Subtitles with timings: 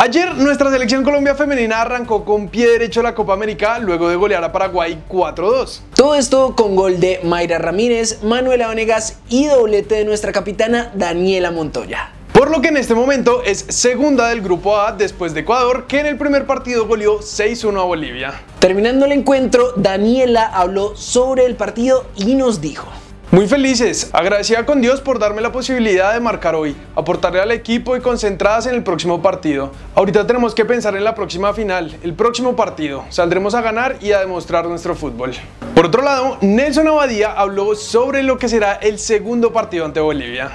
[0.00, 4.44] Ayer nuestra selección Colombia femenina arrancó con pie derecho la Copa América luego de golear
[4.44, 5.80] a Paraguay 4-2.
[5.96, 11.50] Todo esto con gol de Mayra Ramírez, Manuela Vanegas y doblete de nuestra capitana Daniela
[11.50, 12.12] Montoya.
[12.32, 15.98] Por lo que en este momento es segunda del grupo A después de Ecuador, que
[15.98, 18.34] en el primer partido goleó 6-1 a Bolivia.
[18.60, 22.86] Terminando el encuentro, Daniela habló sobre el partido y nos dijo.
[23.30, 27.94] Muy felices, agradecida con Dios por darme la posibilidad de marcar hoy, aportarle al equipo
[27.94, 29.70] y concentradas en el próximo partido.
[29.94, 33.04] Ahorita tenemos que pensar en la próxima final, el próximo partido.
[33.10, 35.32] Saldremos a ganar y a demostrar nuestro fútbol.
[35.74, 40.52] Por otro lado, Nelson Abadía habló sobre lo que será el segundo partido ante Bolivia.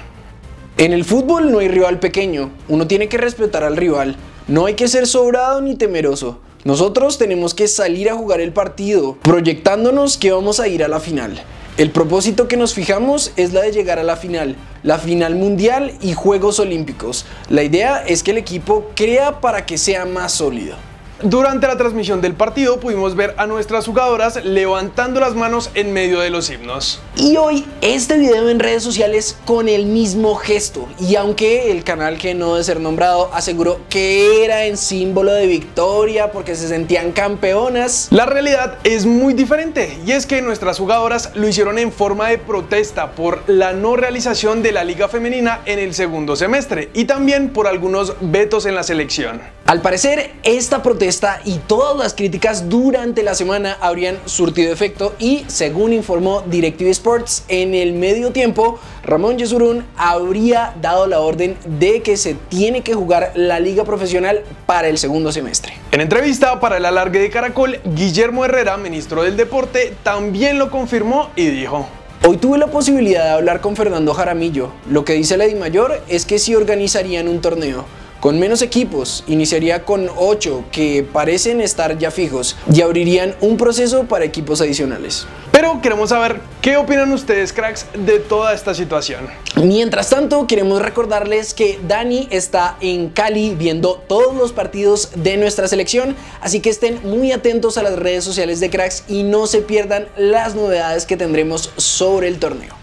[0.76, 4.16] En el fútbol no hay rival pequeño, uno tiene que respetar al rival,
[4.48, 6.40] no hay que ser sobrado ni temeroso.
[6.63, 10.99] Nosotros tenemos que salir a jugar el partido, proyectándonos que vamos a ir a la
[10.99, 11.40] final.
[11.76, 15.94] El propósito que nos fijamos es la de llegar a la final, la final mundial
[16.02, 17.26] y Juegos Olímpicos.
[17.49, 20.76] La idea es que el equipo crea para que sea más sólido.
[21.23, 26.20] Durante la transmisión del partido pudimos ver a nuestras jugadoras levantando las manos en medio
[26.20, 26.99] de los himnos.
[27.16, 32.18] Y hoy este video en redes sociales con el mismo gesto y aunque el canal
[32.18, 37.13] que no de ser nombrado aseguró que era en símbolo de victoria porque se sentían
[37.13, 42.27] campeonas, la realidad es muy diferente y es que nuestras jugadoras lo hicieron en forma
[42.27, 47.05] de protesta por la no realización de la liga femenina en el segundo semestre y
[47.05, 49.40] también por algunos vetos en la selección.
[49.66, 51.13] Al parecer esta protesta
[51.46, 57.44] y todas las críticas durante la semana habrían surtido efecto y según informó Directive Sports
[57.50, 62.96] en el medio tiempo Ramón Yesurún habría dado la orden de que se tiene que
[62.96, 65.74] jugar la liga profesional para el segundo semestre.
[65.91, 71.30] En entrevista para el alargue de Caracol, Guillermo Herrera, ministro del Deporte, también lo confirmó
[71.36, 71.88] y dijo
[72.25, 74.72] Hoy tuve la posibilidad de hablar con Fernando Jaramillo.
[74.90, 77.86] Lo que dice la Mayor es que si organizarían un torneo
[78.24, 84.06] con menos equipos, iniciaría con 8 que parecen estar ya fijos y abrirían un proceso
[84.06, 85.28] para equipos adicionales.
[85.52, 89.28] Pero queremos saber qué opinan ustedes, cracks, de toda esta situación.
[89.61, 95.67] Mientras tanto, queremos recordarles que Dani está en Cali viendo todos los partidos de nuestra
[95.67, 99.61] selección, así que estén muy atentos a las redes sociales de cracks y no se
[99.61, 102.82] pierdan las novedades que tendremos sobre el torneo.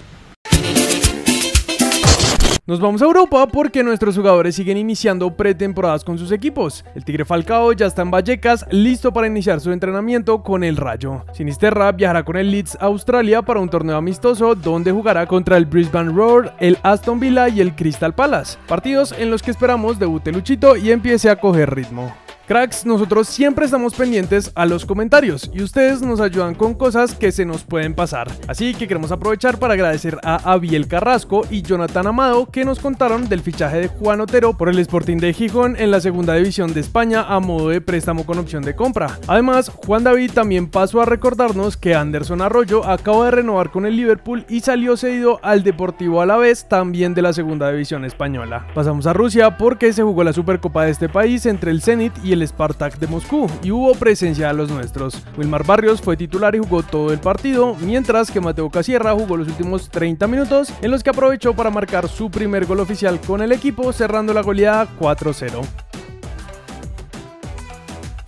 [2.71, 6.85] Nos vamos a Europa porque nuestros jugadores siguen iniciando pretemporadas con sus equipos.
[6.95, 11.25] El Tigre Falcao ya está en Vallecas, listo para iniciar su entrenamiento con el Rayo.
[11.33, 15.67] Sinisterra viajará con el Leeds a Australia para un torneo amistoso donde jugará contra el
[15.67, 18.57] Brisbane Roar, el Aston Villa y el Crystal Palace.
[18.69, 22.15] Partidos en los que esperamos debute Luchito y empiece a coger ritmo.
[22.51, 27.31] Cracks, nosotros siempre estamos pendientes a los comentarios y ustedes nos ayudan con cosas que
[27.31, 28.29] se nos pueden pasar.
[28.49, 33.29] Así que queremos aprovechar para agradecer a Abiel Carrasco y Jonathan Amado que nos contaron
[33.29, 36.81] del fichaje de Juan Otero por el Sporting de Gijón en la segunda división de
[36.81, 39.17] España a modo de préstamo con opción de compra.
[39.29, 43.95] Además, Juan David también pasó a recordarnos que Anderson Arroyo acaba de renovar con el
[43.95, 48.67] Liverpool y salió cedido al Deportivo Alavés también de la segunda división española.
[48.75, 52.33] Pasamos a Rusia porque se jugó la Supercopa de este país entre el Zenit y
[52.33, 55.23] el Spartak de Moscú y hubo presencia de los nuestros.
[55.37, 59.49] Wilmar Barrios fue titular y jugó todo el partido, mientras que Mateo Casierra jugó los
[59.49, 63.53] últimos 30 minutos en los que aprovechó para marcar su primer gol oficial con el
[63.53, 65.63] equipo, cerrando la goleada 4-0.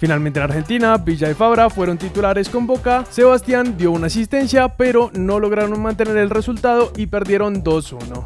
[0.03, 5.13] Finalmente en Argentina, Villa y Fabra fueron titulares con Boca, Sebastián dio una asistencia, pero
[5.15, 8.25] no lograron mantener el resultado y perdieron 2-1.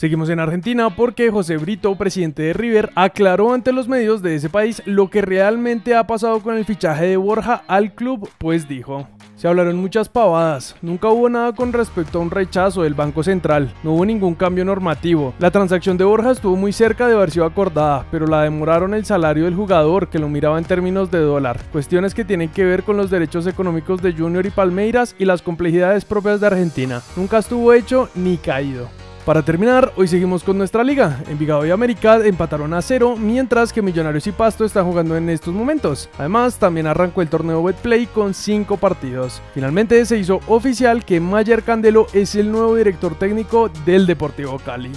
[0.00, 4.48] Seguimos en Argentina porque José Brito, presidente de River, aclaró ante los medios de ese
[4.48, 9.06] país lo que realmente ha pasado con el fichaje de Borja al club, pues dijo.
[9.36, 13.74] Se hablaron muchas pavadas, nunca hubo nada con respecto a un rechazo del Banco Central,
[13.82, 15.34] no hubo ningún cambio normativo.
[15.38, 19.04] La transacción de Borja estuvo muy cerca de haber sido acordada, pero la demoraron el
[19.04, 21.60] salario del jugador, que lo miraba en términos de dólar.
[21.72, 25.42] Cuestiones que tienen que ver con los derechos económicos de Junior y Palmeiras y las
[25.42, 27.02] complejidades propias de Argentina.
[27.16, 28.99] Nunca estuvo hecho ni caído.
[29.30, 31.22] Para terminar, hoy seguimos con nuestra liga.
[31.28, 35.54] Envigado y América empataron a cero, mientras que Millonarios y Pasto están jugando en estos
[35.54, 36.10] momentos.
[36.18, 39.40] Además, también arrancó el torneo Betplay con 5 partidos.
[39.54, 44.90] Finalmente se hizo oficial que Mayer Candelo es el nuevo director técnico del Deportivo Cali.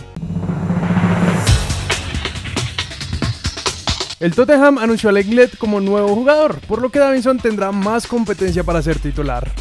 [4.20, 8.64] El Tottenham anunció a Leglet como nuevo jugador, por lo que Davinson tendrá más competencia
[8.64, 9.52] para ser titular.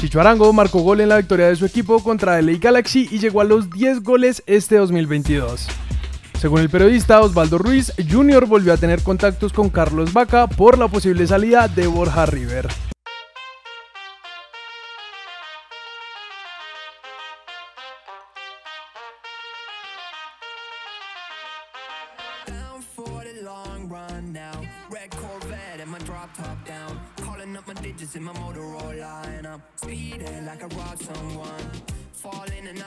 [0.00, 3.42] Chicho Arango marcó gol en la victoria de su equipo contra LA Galaxy y llegó
[3.42, 5.68] a los 10 goles este 2022.
[6.38, 10.88] Según el periodista Osvaldo Ruiz, Junior volvió a tener contactos con Carlos Vaca por la
[10.88, 12.66] posible salida de Borja River.
[27.92, 31.70] Digits in my Motorola and I'm speeding like I robbed someone.
[32.12, 32.84] Falling and I'm